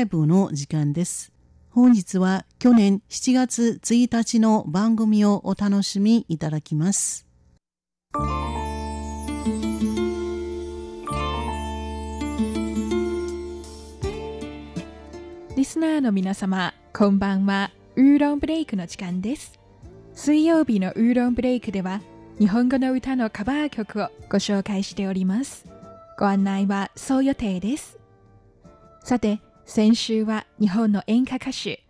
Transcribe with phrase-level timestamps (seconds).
[0.00, 1.30] ライブの時間です。
[1.68, 7.26] 本日は去年7月1日の番組をお楽しみいただきます。
[15.54, 17.70] リスナーの皆様、こんばんは。
[17.94, 19.60] ウーロンブレイクの時間です。
[20.14, 22.00] 水曜日のウーロンブレイクでは、
[22.38, 25.66] 日本語の歌のカバー曲をご紹介しております。
[26.18, 27.98] ご案内はそう予定です。
[29.04, 29.42] さて、
[29.72, 31.84] 先週は日本の演歌歌手、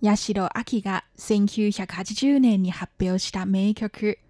[0.00, 4.20] 八代亜紀が1980年に発表した名曲、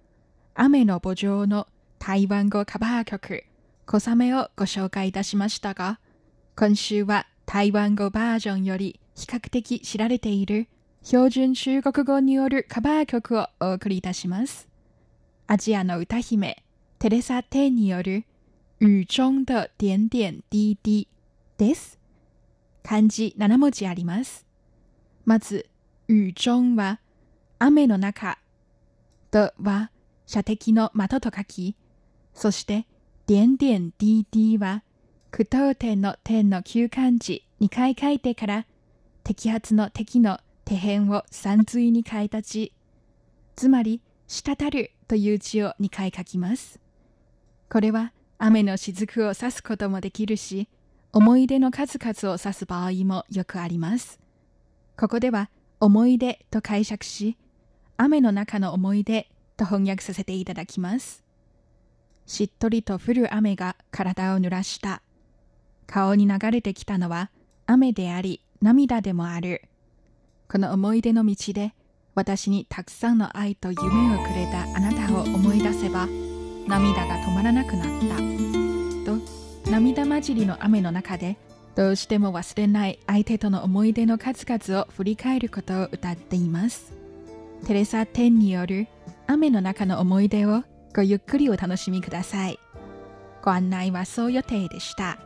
[0.55, 1.67] 雨の墓場の
[1.99, 3.45] 台湾語カバー曲、
[3.85, 6.01] 小雨をご紹介いたしましたが、
[6.57, 10.69] 今週は台湾語バージョンより比較的知られている
[11.03, 14.67] 標準中国語によるカバー曲をお送りいたします。
[15.47, 16.65] アジアの歌姫、
[16.99, 18.25] テレサ・テンによる
[18.81, 21.09] 雨中的点点滴滴
[21.59, 22.04] です。
[22.85, 24.47] 漢字7文字あります。
[25.25, 25.69] まず、
[26.09, 27.01] 雨中は
[27.59, 28.39] 雨の中、
[29.31, 29.91] とは
[30.27, 31.77] 射的の的と書き、
[32.35, 32.87] そして
[33.27, 34.83] 点点滴滴は
[35.31, 38.67] 句読点の点の旧漢字2回書いてから、
[39.25, 42.75] 摘発の敵の手辺を三髄に変えた字、
[43.57, 46.79] つまり、滴るという字を2回書きます。
[47.71, 50.69] これは雨の雫を指すこともできるし、
[51.17, 54.19] 思い出の数々を指す場合もよくあります。
[54.99, 55.49] ここでは、
[55.79, 57.37] 思い出と解釈し、
[57.97, 61.23] 雨の中の思い出と翻訳させていただきます。
[62.27, 65.03] しっとりと降る雨が体を濡らした。
[65.87, 67.31] 顔に流れてきたのは
[67.67, 69.63] 雨であり涙でもある。
[70.49, 71.75] この思い出の道で
[72.17, 76.09] 私にたくさんの愛と夢をくれたあなたを思い出せば
[76.67, 78.74] 涙が止まらなくなった。
[79.75, 81.37] 涙混じりの雨の中で
[81.75, 86.93] どうしても忘れない相手との思い出の数々を振り返ることを歌っています。
[87.67, 88.87] テレサ・テンによる
[89.27, 90.63] 雨の中の思い出を
[90.95, 92.61] ごゆっくりお楽しみください。
[93.43, 95.19] ご案内はそう予定でした。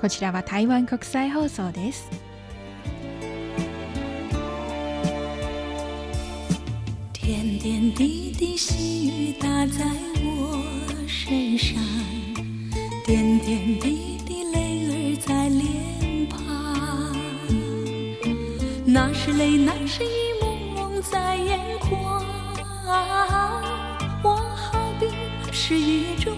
[0.00, 2.08] こちらは台湾国際放送です。
[7.12, 9.84] 点点滴滴细雨打在
[10.24, 10.62] 我
[11.06, 11.76] 身上，
[13.44, 16.38] 点滴滴泪儿在脸庞。
[18.86, 22.24] 那是泪，那是一梦梦在眼眶。
[24.22, 25.08] 我好比
[25.50, 26.32] 是雨中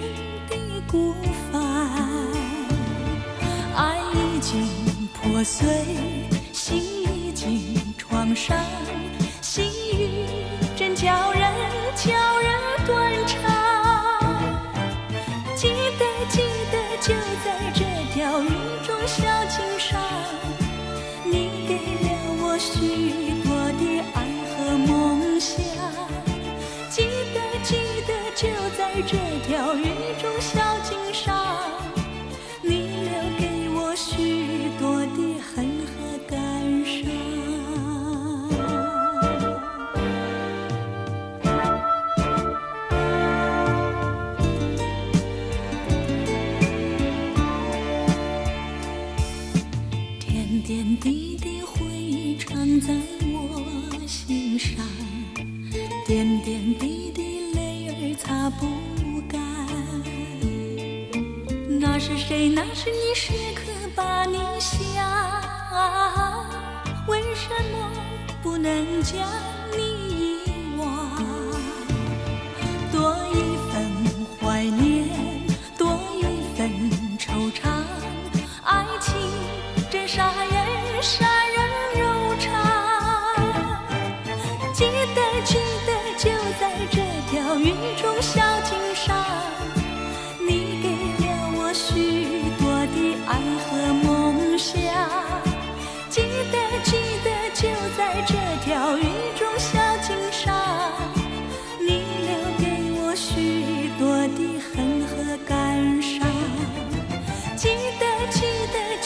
[0.48, 0.56] 的
[0.90, 1.14] 孤
[1.52, 1.62] 帆。
[3.76, 4.66] 爱已经
[5.12, 5.84] 破碎，
[6.54, 8.56] 心已经创伤，
[9.42, 9.60] 细
[9.92, 10.24] 雨
[10.74, 11.52] 真叫人
[11.96, 12.50] 叫人
[12.86, 13.36] 断肠。
[15.54, 16.40] 记得记
[16.72, 17.12] 得，就
[17.44, 17.73] 在
[52.94, 53.00] 在
[53.32, 54.76] 我心上，
[56.06, 58.66] 点点滴滴泪儿擦不
[59.28, 59.40] 干。
[61.80, 62.48] 那是谁？
[62.48, 63.62] 那是你，时刻
[63.96, 64.72] 把你想，
[67.08, 67.90] 为什么
[68.42, 69.18] 不能将
[69.76, 69.93] 你？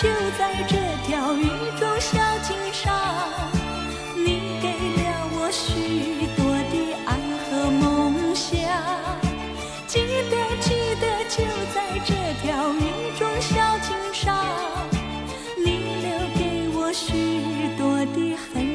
[0.00, 0.09] 就
[0.39, 0.77] 在这
[1.09, 1.43] 条雨
[1.77, 2.95] 中小径上，
[4.15, 8.55] 你给了我许多的爱和梦想。
[9.89, 9.99] 记
[10.31, 11.43] 得记得，就
[11.75, 13.97] 在这条雨中小径。
[14.15, 14.47] 上，
[15.65, 18.68] 你留给我许多的。